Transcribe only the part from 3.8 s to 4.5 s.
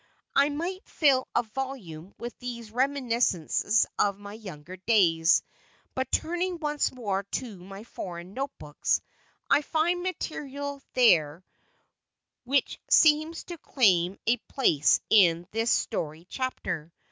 of my